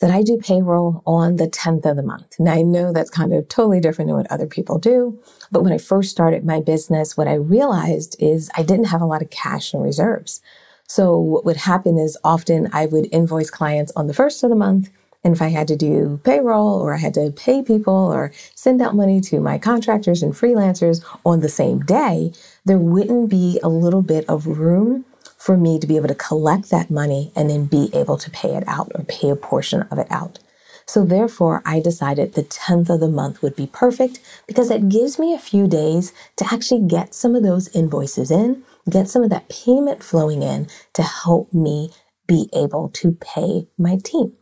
that 0.00 0.10
I 0.10 0.22
do 0.22 0.36
payroll 0.36 1.02
on 1.06 1.36
the 1.36 1.46
10th 1.46 1.86
of 1.86 1.96
the 1.96 2.02
month. 2.02 2.34
Now 2.38 2.52
I 2.52 2.62
know 2.62 2.92
that's 2.92 3.10
kind 3.10 3.32
of 3.32 3.48
totally 3.48 3.80
different 3.80 4.08
than 4.08 4.16
what 4.16 4.30
other 4.30 4.46
people 4.46 4.78
do. 4.78 5.18
But 5.50 5.62
when 5.62 5.72
I 5.72 5.78
first 5.78 6.10
started 6.10 6.44
my 6.44 6.60
business, 6.60 7.16
what 7.16 7.28
I 7.28 7.34
realized 7.34 8.16
is 8.18 8.50
I 8.56 8.62
didn't 8.62 8.86
have 8.86 9.00
a 9.00 9.06
lot 9.06 9.22
of 9.22 9.30
cash 9.30 9.72
and 9.72 9.82
reserves. 9.82 10.42
So 10.86 11.16
what 11.18 11.44
would 11.44 11.56
happen 11.56 11.96
is 11.96 12.18
often 12.22 12.68
I 12.72 12.86
would 12.86 13.08
invoice 13.12 13.50
clients 13.50 13.92
on 13.96 14.06
the 14.06 14.14
first 14.14 14.42
of 14.42 14.50
the 14.50 14.56
month. 14.56 14.90
And 15.24 15.34
if 15.34 15.40
I 15.40 15.48
had 15.48 15.66
to 15.68 15.76
do 15.76 16.20
payroll 16.22 16.80
or 16.80 16.94
I 16.94 16.98
had 16.98 17.14
to 17.14 17.32
pay 17.32 17.62
people 17.62 17.94
or 18.12 18.30
send 18.54 18.82
out 18.82 18.94
money 18.94 19.22
to 19.22 19.40
my 19.40 19.58
contractors 19.58 20.22
and 20.22 20.34
freelancers 20.34 21.02
on 21.24 21.40
the 21.40 21.48
same 21.48 21.80
day, 21.80 22.32
there 22.66 22.78
wouldn't 22.78 23.30
be 23.30 23.58
a 23.62 23.68
little 23.70 24.02
bit 24.02 24.28
of 24.28 24.46
room 24.46 25.06
for 25.38 25.56
me 25.56 25.78
to 25.78 25.86
be 25.86 25.96
able 25.96 26.08
to 26.08 26.14
collect 26.14 26.70
that 26.70 26.90
money 26.90 27.32
and 27.34 27.48
then 27.48 27.64
be 27.64 27.90
able 27.94 28.18
to 28.18 28.30
pay 28.30 28.54
it 28.54 28.64
out 28.66 28.92
or 28.94 29.04
pay 29.04 29.30
a 29.30 29.36
portion 29.36 29.82
of 29.90 29.98
it 29.98 30.06
out. 30.10 30.38
So 30.86 31.04
therefore, 31.04 31.62
I 31.64 31.80
decided 31.80 32.34
the 32.34 32.42
10th 32.42 32.90
of 32.90 33.00
the 33.00 33.08
month 33.08 33.42
would 33.42 33.56
be 33.56 33.66
perfect 33.66 34.20
because 34.46 34.70
it 34.70 34.90
gives 34.90 35.18
me 35.18 35.32
a 35.32 35.38
few 35.38 35.66
days 35.66 36.12
to 36.36 36.46
actually 36.52 36.86
get 36.86 37.14
some 37.14 37.34
of 37.34 37.42
those 37.42 37.74
invoices 37.74 38.30
in, 38.30 38.62
get 38.88 39.08
some 39.08 39.22
of 39.22 39.30
that 39.30 39.48
payment 39.48 40.02
flowing 40.02 40.42
in 40.42 40.68
to 40.92 41.02
help 41.02 41.52
me 41.54 41.90
be 42.26 42.50
able 42.52 42.90
to 42.90 43.12
pay 43.12 43.66
my 43.78 43.96
team. 43.96 44.34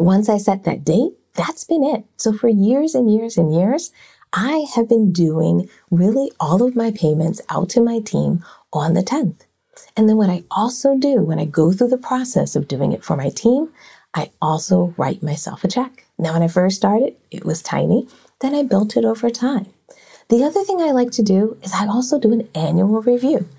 Once 0.00 0.30
I 0.30 0.38
set 0.38 0.64
that 0.64 0.82
date, 0.82 1.12
that's 1.34 1.64
been 1.64 1.84
it. 1.84 2.06
So 2.16 2.32
for 2.32 2.48
years 2.48 2.94
and 2.94 3.12
years 3.12 3.36
and 3.36 3.54
years, 3.54 3.92
I 4.32 4.64
have 4.74 4.88
been 4.88 5.12
doing 5.12 5.68
really 5.90 6.32
all 6.40 6.62
of 6.62 6.74
my 6.74 6.90
payments 6.90 7.42
out 7.50 7.68
to 7.70 7.82
my 7.82 8.00
team 8.00 8.42
on 8.72 8.94
the 8.94 9.02
10th. 9.02 9.42
And 9.98 10.08
then 10.08 10.16
what 10.16 10.30
I 10.30 10.44
also 10.50 10.96
do 10.96 11.16
when 11.16 11.38
I 11.38 11.44
go 11.44 11.70
through 11.70 11.88
the 11.88 11.98
process 11.98 12.56
of 12.56 12.66
doing 12.66 12.92
it 12.92 13.04
for 13.04 13.14
my 13.14 13.28
team, 13.28 13.74
I 14.14 14.30
also 14.40 14.94
write 14.96 15.22
myself 15.22 15.64
a 15.64 15.68
check. 15.68 16.06
Now, 16.18 16.32
when 16.32 16.42
I 16.42 16.48
first 16.48 16.76
started, 16.76 17.14
it 17.30 17.44
was 17.44 17.60
tiny. 17.60 18.08
Then 18.40 18.54
I 18.54 18.62
built 18.62 18.96
it 18.96 19.04
over 19.04 19.28
time. 19.28 19.66
The 20.30 20.42
other 20.42 20.64
thing 20.64 20.80
I 20.80 20.92
like 20.92 21.10
to 21.10 21.22
do 21.22 21.58
is 21.60 21.74
I 21.74 21.86
also 21.86 22.18
do 22.18 22.32
an 22.32 22.48
annual 22.54 23.02
review. 23.02 23.50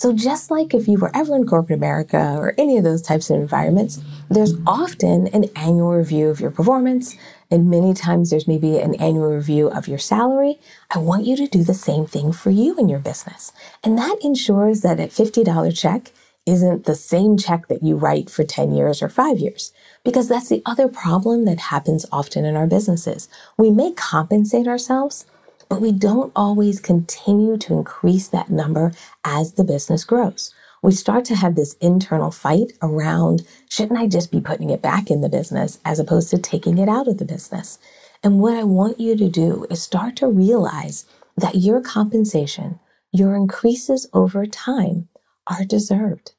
So 0.00 0.14
just 0.14 0.50
like 0.50 0.72
if 0.72 0.88
you 0.88 0.98
were 0.98 1.14
ever 1.14 1.36
in 1.36 1.46
corporate 1.46 1.76
America 1.76 2.34
or 2.38 2.54
any 2.56 2.78
of 2.78 2.84
those 2.84 3.02
types 3.02 3.28
of 3.28 3.38
environments, 3.38 4.00
there's 4.30 4.54
often 4.66 5.26
an 5.26 5.50
annual 5.54 5.92
review 5.92 6.30
of 6.30 6.40
your 6.40 6.50
performance, 6.50 7.18
and 7.50 7.68
many 7.68 7.92
times 7.92 8.30
there's 8.30 8.48
maybe 8.48 8.78
an 8.78 8.94
annual 8.94 9.30
review 9.30 9.68
of 9.68 9.88
your 9.88 9.98
salary. 9.98 10.58
I 10.90 11.00
want 11.00 11.26
you 11.26 11.36
to 11.36 11.46
do 11.46 11.62
the 11.62 11.74
same 11.74 12.06
thing 12.06 12.32
for 12.32 12.48
you 12.48 12.78
in 12.78 12.88
your 12.88 12.98
business. 12.98 13.52
And 13.84 13.98
that 13.98 14.16
ensures 14.22 14.80
that 14.80 14.98
a 14.98 15.08
$50 15.08 15.78
check 15.78 16.12
isn't 16.46 16.86
the 16.86 16.94
same 16.94 17.36
check 17.36 17.68
that 17.68 17.82
you 17.82 17.96
write 17.96 18.30
for 18.30 18.42
10 18.42 18.72
years 18.72 19.02
or 19.02 19.10
five 19.10 19.38
years. 19.38 19.70
Because 20.02 20.30
that's 20.30 20.48
the 20.48 20.62
other 20.64 20.88
problem 20.88 21.44
that 21.44 21.60
happens 21.60 22.06
often 22.10 22.46
in 22.46 22.56
our 22.56 22.66
businesses. 22.66 23.28
We 23.58 23.70
may 23.70 23.92
compensate 23.92 24.66
ourselves, 24.66 25.26
but 25.70 25.82
we 25.82 25.92
don't 25.92 26.32
always 26.36 26.80
continue 26.80 27.58
to 27.58 27.74
increase 27.74 28.28
that 28.28 28.50
number 28.50 28.92
as 29.24 29.54
the 29.54 29.64
business 29.64 30.04
grows 30.04 30.54
we 30.82 30.92
start 30.92 31.26
to 31.26 31.36
have 31.36 31.56
this 31.56 31.74
internal 31.74 32.30
fight 32.30 32.72
around 32.82 33.46
shouldn't 33.70 34.00
I 34.00 34.06
just 34.06 34.32
be 34.32 34.40
putting 34.40 34.70
it 34.70 34.82
back 34.82 35.10
in 35.10 35.20
the 35.20 35.28
business 35.28 35.78
as 35.84 35.98
opposed 35.98 36.30
to 36.30 36.38
taking 36.38 36.78
it 36.78 36.88
out 36.88 37.08
of 37.08 37.18
the 37.18 37.24
business? 37.26 37.78
And 38.22 38.40
what 38.40 38.56
I 38.56 38.64
want 38.64 39.00
you 39.00 39.16
to 39.16 39.28
do 39.28 39.66
is 39.70 39.82
start 39.82 40.16
to 40.16 40.28
realize 40.28 41.06
that 41.36 41.56
your 41.56 41.82
compensation, 41.82 42.80
your 43.12 43.34
increases 43.36 44.08
over 44.12 44.46
time 44.46 45.08
are 45.46 45.64
deserved. 45.64 46.32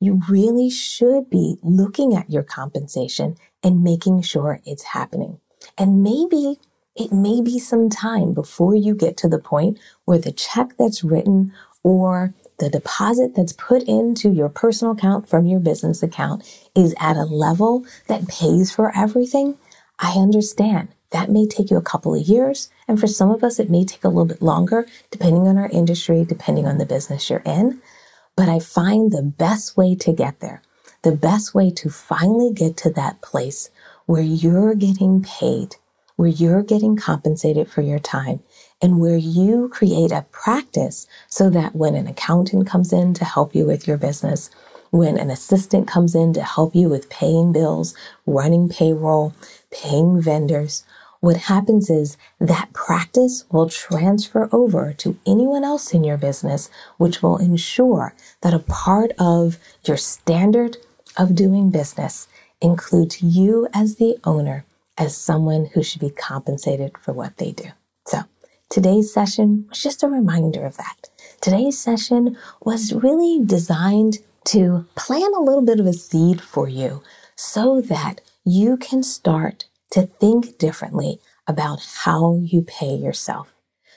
You 0.00 0.22
really 0.28 0.70
should 0.70 1.30
be 1.30 1.56
looking 1.62 2.14
at 2.14 2.30
your 2.30 2.44
compensation 2.44 3.36
and 3.64 3.82
making 3.82 4.22
sure 4.22 4.60
it's 4.64 4.84
happening. 4.84 5.40
And 5.76 6.04
maybe 6.04 6.60
it 6.98 7.12
may 7.12 7.40
be 7.40 7.58
some 7.58 7.88
time 7.88 8.34
before 8.34 8.74
you 8.74 8.94
get 8.94 9.16
to 9.18 9.28
the 9.28 9.38
point 9.38 9.78
where 10.04 10.18
the 10.18 10.32
check 10.32 10.76
that's 10.78 11.04
written 11.04 11.52
or 11.84 12.34
the 12.58 12.68
deposit 12.68 13.34
that's 13.36 13.52
put 13.52 13.84
into 13.84 14.30
your 14.30 14.48
personal 14.48 14.92
account 14.94 15.28
from 15.28 15.46
your 15.46 15.60
business 15.60 16.02
account 16.02 16.44
is 16.74 16.94
at 17.00 17.16
a 17.16 17.24
level 17.24 17.86
that 18.08 18.28
pays 18.28 18.72
for 18.72 18.92
everything, 18.96 19.56
I 20.00 20.12
understand. 20.14 20.88
That 21.12 21.30
may 21.30 21.46
take 21.46 21.70
you 21.70 21.78
a 21.78 21.82
couple 21.82 22.14
of 22.14 22.22
years. 22.26 22.70
And 22.88 23.00
for 23.00 23.06
some 23.06 23.30
of 23.30 23.44
us, 23.44 23.60
it 23.60 23.70
may 23.70 23.84
take 23.84 24.04
a 24.04 24.08
little 24.08 24.26
bit 24.26 24.42
longer, 24.42 24.86
depending 25.10 25.48
on 25.48 25.56
our 25.56 25.70
industry, 25.70 26.24
depending 26.24 26.66
on 26.66 26.78
the 26.78 26.86
business 26.86 27.30
you're 27.30 27.42
in. 27.46 27.80
But 28.36 28.48
I 28.48 28.58
find 28.58 29.12
the 29.12 29.22
best 29.22 29.76
way 29.76 29.94
to 29.96 30.12
get 30.12 30.40
there, 30.40 30.62
the 31.02 31.12
best 31.16 31.54
way 31.54 31.70
to 31.72 31.90
finally 31.90 32.52
get 32.52 32.76
to 32.78 32.90
that 32.90 33.22
place 33.22 33.70
where 34.06 34.22
you're 34.22 34.74
getting 34.74 35.22
paid, 35.22 35.76
where 36.18 36.28
you're 36.28 36.64
getting 36.64 36.96
compensated 36.96 37.70
for 37.70 37.80
your 37.80 38.00
time 38.00 38.40
and 38.82 38.98
where 38.98 39.16
you 39.16 39.68
create 39.68 40.10
a 40.10 40.26
practice 40.32 41.06
so 41.28 41.48
that 41.48 41.76
when 41.76 41.94
an 41.94 42.08
accountant 42.08 42.66
comes 42.66 42.92
in 42.92 43.14
to 43.14 43.24
help 43.24 43.54
you 43.54 43.64
with 43.64 43.86
your 43.86 43.96
business, 43.96 44.50
when 44.90 45.16
an 45.16 45.30
assistant 45.30 45.86
comes 45.86 46.16
in 46.16 46.32
to 46.32 46.42
help 46.42 46.74
you 46.74 46.88
with 46.88 47.08
paying 47.08 47.52
bills, 47.52 47.94
running 48.26 48.68
payroll, 48.68 49.32
paying 49.70 50.20
vendors, 50.20 50.84
what 51.20 51.36
happens 51.36 51.88
is 51.88 52.16
that 52.40 52.72
practice 52.72 53.44
will 53.52 53.68
transfer 53.68 54.48
over 54.50 54.92
to 54.94 55.16
anyone 55.24 55.62
else 55.62 55.94
in 55.94 56.02
your 56.02 56.18
business, 56.18 56.68
which 56.96 57.22
will 57.22 57.38
ensure 57.38 58.12
that 58.42 58.54
a 58.54 58.58
part 58.58 59.12
of 59.20 59.56
your 59.84 59.96
standard 59.96 60.78
of 61.16 61.36
doing 61.36 61.70
business 61.70 62.26
includes 62.60 63.22
you 63.22 63.68
as 63.72 63.96
the 63.96 64.18
owner 64.24 64.64
as 64.98 65.16
someone 65.16 65.70
who 65.74 65.82
should 65.82 66.00
be 66.00 66.10
compensated 66.10 66.96
for 66.98 67.12
what 67.12 67.36
they 67.38 67.52
do. 67.52 67.70
So 68.06 68.24
Today's 68.70 69.10
session 69.10 69.64
was 69.70 69.82
just 69.82 70.02
a 70.02 70.08
reminder 70.08 70.66
of 70.66 70.76
that. 70.76 71.08
Today's 71.40 71.78
session 71.78 72.36
was 72.60 72.92
really 72.92 73.42
designed 73.42 74.18
to 74.44 74.84
plant 74.94 75.34
a 75.34 75.40
little 75.40 75.64
bit 75.64 75.80
of 75.80 75.86
a 75.86 75.94
seed 75.94 76.42
for 76.42 76.68
you 76.68 77.02
so 77.34 77.80
that 77.80 78.20
you 78.44 78.76
can 78.76 79.02
start 79.02 79.64
to 79.92 80.02
think 80.02 80.58
differently 80.58 81.18
about 81.46 81.80
how 82.04 82.36
you 82.44 82.60
pay 82.60 82.94
yourself. 82.94 83.56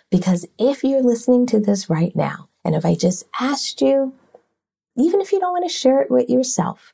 Because 0.09 0.47
if 0.57 0.85
you're 0.85 1.03
listening 1.03 1.45
to 1.47 1.59
this 1.59 1.89
right 1.89 2.15
now, 2.15 2.47
and 2.63 2.73
if 2.73 2.85
I 2.85 2.95
just 2.95 3.25
asked 3.41 3.81
you, 3.81 4.13
even 4.97 5.19
if 5.19 5.33
you 5.33 5.39
don't 5.41 5.51
want 5.51 5.69
to 5.69 5.77
share 5.77 6.01
it 6.01 6.09
with 6.09 6.29
yourself, 6.29 6.93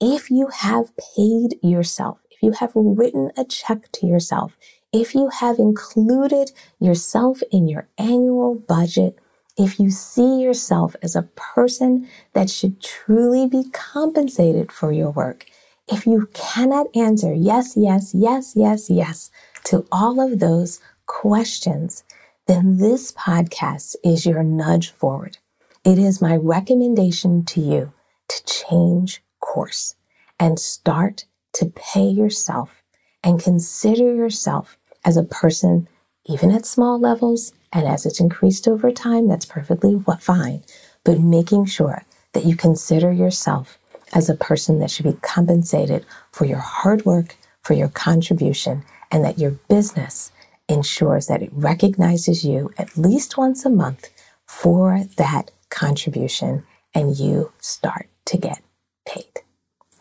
if 0.00 0.30
you 0.30 0.48
have 0.48 0.92
paid 1.16 1.58
yourself, 1.60 2.18
you 2.46 2.52
have 2.52 2.72
written 2.74 3.32
a 3.36 3.44
check 3.44 3.90
to 3.92 4.06
yourself, 4.06 4.56
if 4.92 5.14
you 5.14 5.28
have 5.28 5.58
included 5.58 6.52
yourself 6.78 7.42
in 7.50 7.66
your 7.68 7.88
annual 7.98 8.54
budget, 8.54 9.18
if 9.58 9.80
you 9.80 9.90
see 9.90 10.40
yourself 10.40 10.94
as 11.02 11.16
a 11.16 11.28
person 11.34 12.08
that 12.34 12.48
should 12.48 12.80
truly 12.80 13.48
be 13.48 13.64
compensated 13.72 14.70
for 14.70 14.92
your 14.92 15.10
work, 15.10 15.46
if 15.88 16.06
you 16.06 16.28
cannot 16.32 16.86
answer 16.94 17.34
yes, 17.34 17.76
yes, 17.76 18.14
yes, 18.14 18.52
yes, 18.54 18.88
yes 18.88 19.30
to 19.64 19.84
all 19.90 20.20
of 20.20 20.38
those 20.38 20.80
questions, 21.06 22.04
then 22.46 22.78
this 22.78 23.10
podcast 23.12 23.96
is 24.04 24.24
your 24.24 24.44
nudge 24.44 24.92
forward. 24.92 25.38
It 25.84 25.98
is 25.98 26.22
my 26.22 26.36
recommendation 26.36 27.44
to 27.46 27.60
you 27.60 27.92
to 28.28 28.44
change 28.44 29.22
course 29.40 29.96
and 30.38 30.58
start 30.58 31.24
to 31.56 31.72
pay 31.74 32.06
yourself 32.06 32.82
and 33.24 33.42
consider 33.42 34.14
yourself 34.14 34.76
as 35.04 35.16
a 35.16 35.22
person, 35.22 35.88
even 36.26 36.50
at 36.50 36.66
small 36.66 37.00
levels, 37.00 37.52
and 37.72 37.88
as 37.88 38.04
it's 38.04 38.20
increased 38.20 38.68
over 38.68 38.92
time, 38.92 39.26
that's 39.26 39.46
perfectly 39.46 39.98
fine. 40.20 40.62
But 41.02 41.20
making 41.20 41.66
sure 41.66 42.04
that 42.34 42.44
you 42.44 42.56
consider 42.56 43.10
yourself 43.10 43.78
as 44.12 44.28
a 44.28 44.34
person 44.34 44.80
that 44.80 44.90
should 44.90 45.06
be 45.06 45.18
compensated 45.22 46.04
for 46.30 46.44
your 46.44 46.58
hard 46.58 47.06
work, 47.06 47.36
for 47.62 47.72
your 47.72 47.88
contribution, 47.88 48.84
and 49.10 49.24
that 49.24 49.38
your 49.38 49.52
business 49.68 50.32
ensures 50.68 51.26
that 51.26 51.42
it 51.42 51.50
recognizes 51.52 52.44
you 52.44 52.70
at 52.76 52.98
least 52.98 53.38
once 53.38 53.64
a 53.64 53.70
month 53.70 54.10
for 54.46 55.04
that 55.16 55.50
contribution 55.70 56.64
and 56.94 57.16
you 57.16 57.52
start 57.60 58.08
to 58.26 58.36
get 58.36 58.60
paid. 59.06 59.40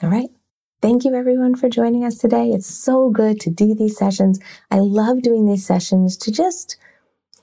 All 0.04 0.10
right. 0.10 0.30
Thank 0.86 1.04
you 1.04 1.16
everyone 1.16 1.56
for 1.56 1.68
joining 1.68 2.06
us 2.06 2.20
today. 2.20 2.52
It's 2.52 2.68
so 2.68 3.10
good 3.10 3.40
to 3.40 3.50
do 3.50 3.74
these 3.74 3.98
sessions. 3.98 4.40
I 4.70 4.78
love 4.78 5.24
doing 5.24 5.48
these 5.48 5.66
sessions 5.66 6.16
to 6.18 6.32
just 6.32 6.78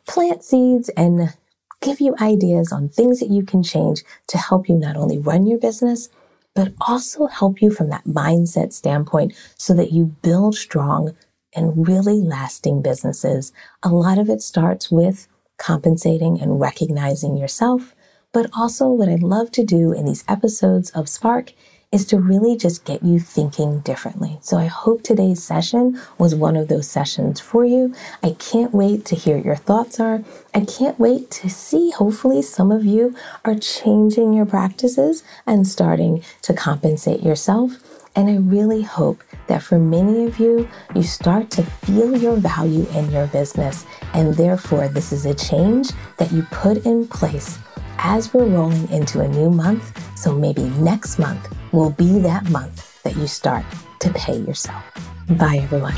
plant 0.07 0.45
seeds 0.45 0.91
and 0.91 1.35
give 1.81 2.01
you 2.01 2.15
ideas 2.21 2.71
on 2.71 2.89
things 2.89 3.19
that 3.19 3.31
you 3.31 3.45
can 3.45 3.65
change 3.65 4.05
to 4.29 4.39
help 4.39 4.69
you 4.69 4.77
not 4.77 4.97
only 4.97 5.19
run 5.19 5.49
your 5.49 5.59
business, 5.59 6.09
but 6.55 6.73
also 6.83 7.27
help 7.27 7.61
you 7.61 7.73
from 7.73 7.89
that 7.89 8.05
mindset 8.05 8.73
standpoint 8.73 9.35
so 9.59 9.75
that 9.75 9.91
you 9.91 10.15
build 10.23 10.55
strong 10.55 11.13
and 11.53 11.89
really 11.89 12.21
lasting 12.21 12.81
businesses. 12.81 13.53
A 13.83 13.89
lot 13.89 14.19
of 14.19 14.31
it 14.31 14.41
starts 14.41 14.89
with 14.89 15.27
compensating 15.59 16.41
and 16.41 16.61
recognizing 16.61 17.37
yourself. 17.37 17.97
But 18.33 18.51
also 18.57 18.87
what 18.87 19.09
I 19.09 19.17
love 19.17 19.51
to 19.51 19.65
do 19.65 19.93
in 19.93 20.07
these 20.07 20.25
episodes 20.29 20.91
of 20.91 21.09
Spark 21.09 21.53
is 21.93 22.07
to 22.07 22.19
really 22.19 22.57
just 22.57 22.87
get 22.87 23.03
you 23.03 23.21
thinking 23.21 23.81
differently. 23.81 24.39
So 24.41 24.57
I 24.57 24.65
hope 24.65 25.03
today's 25.03 25.43
session 25.43 26.01
was 26.17 26.35
one 26.35 26.57
of 26.57 26.69
those 26.69 26.89
sessions 26.89 27.39
for 27.39 27.67
you. 27.67 27.95
I 28.23 28.35
can't 28.39 28.73
wait 28.73 29.05
to 29.07 29.15
hear 29.15 29.37
your 29.37 29.57
thoughts 29.57 30.01
are. 30.01 30.25
I 30.55 30.65
can't 30.65 30.99
wait 30.99 31.31
to 31.33 31.51
see, 31.51 31.91
hopefully, 31.91 32.41
some 32.41 32.73
of 32.73 32.85
you 32.87 33.15
are 33.45 33.55
changing 33.55 34.33
your 34.33 34.47
practices 34.47 35.23
and 35.47 35.69
starting 35.69 36.25
to 36.41 36.55
compensate 36.55 37.23
yourself. 37.23 37.77
And 38.17 38.29
I 38.29 38.37
really 38.37 38.83
hope 38.83 39.23
that 39.47 39.63
for 39.63 39.79
many 39.79 40.25
of 40.25 40.39
you, 40.39 40.69
you 40.95 41.03
start 41.03 41.51
to 41.53 41.63
feel 41.63 42.17
your 42.17 42.37
value 42.37 42.87
in 42.95 43.11
your 43.11 43.27
business. 43.27 43.87
And 44.15 44.35
therefore, 44.35 44.89
this 44.89 45.13
is 45.13 45.27
a 45.27 45.35
change 45.35 45.91
that 46.19 46.33
you 46.33 46.43
put 46.51 46.87
in 46.87 47.07
place 47.07 47.59
as 47.99 48.33
we're 48.33 48.47
rolling 48.47 48.89
into 48.91 49.21
a 49.21 49.29
new 49.29 49.51
month. 49.51 49.99
So 50.17 50.35
maybe 50.35 50.65
next 50.65 51.19
month, 51.19 51.55
will 51.73 51.91
be 51.91 52.19
that 52.21 52.49
month 52.51 53.03
that 53.03 53.17
you 53.17 53.27
start 53.27 53.65
to 54.01 54.11
pay 54.11 54.37
yourself. 54.37 54.85
Bye, 55.31 55.61
everyone. 55.63 55.95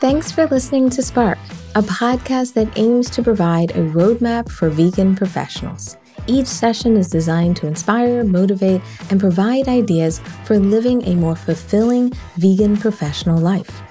Thanks 0.00 0.30
for 0.30 0.46
listening 0.46 0.90
to 0.90 1.02
Spark, 1.02 1.38
a 1.74 1.82
podcast 1.82 2.52
that 2.52 2.78
aims 2.78 3.10
to 3.10 3.22
provide 3.22 3.72
a 3.72 3.80
roadmap 3.90 4.50
for 4.50 4.68
vegan 4.68 5.16
professionals. 5.16 5.96
Each 6.28 6.46
session 6.46 6.96
is 6.96 7.08
designed 7.08 7.56
to 7.56 7.66
inspire, 7.66 8.22
motivate, 8.24 8.82
and 9.10 9.18
provide 9.18 9.68
ideas 9.68 10.20
for 10.44 10.58
living 10.58 11.02
a 11.06 11.14
more 11.14 11.36
fulfilling 11.36 12.12
vegan 12.36 12.76
professional 12.76 13.38
life. 13.38 13.82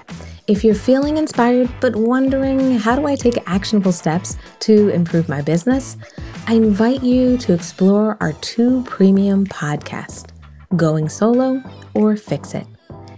If 0.47 0.63
you're 0.63 0.75
feeling 0.75 1.17
inspired 1.17 1.69
but 1.81 1.95
wondering 1.95 2.77
how 2.77 2.95
do 2.95 3.07
I 3.07 3.15
take 3.15 3.37
actionable 3.49 3.91
steps 3.91 4.37
to 4.59 4.89
improve 4.89 5.27
my 5.27 5.41
business, 5.41 5.97
I 6.47 6.53
invite 6.53 7.01
you 7.01 7.37
to 7.37 7.53
explore 7.53 8.17
our 8.19 8.33
two 8.33 8.83
premium 8.83 9.47
podcasts, 9.47 10.29
Going 10.75 11.09
Solo 11.09 11.63
or 11.95 12.15
Fix 12.15 12.53
It. 12.53 12.67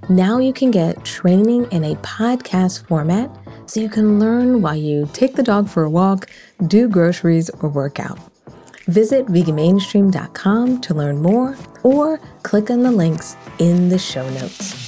Now 0.08 0.38
you 0.38 0.54
can 0.54 0.72
get 0.72 1.04
training 1.04 1.68
in 1.72 1.84
a 1.84 1.96
podcast 1.96 2.88
format 2.88 3.30
so 3.66 3.82
you 3.82 3.90
can 3.90 4.18
learn 4.18 4.62
while 4.62 4.78
you 4.78 5.10
take 5.12 5.36
the 5.36 5.44
dog 5.44 5.68
for 5.68 5.84
a 5.84 5.90
walk, 5.90 6.30
do 6.68 6.88
groceries, 6.88 7.50
or 7.60 7.68
work 7.68 8.00
out. 8.00 8.18
Visit 8.86 9.26
veganmainstream.com 9.26 10.80
to 10.80 10.94
learn 10.94 11.22
more 11.22 11.58
or 11.84 12.22
click 12.44 12.72
on 12.72 12.84
the 12.84 12.92
links 12.92 13.36
in 13.60 13.90
the 13.90 14.00
show 14.00 14.28
notes. 14.30 14.87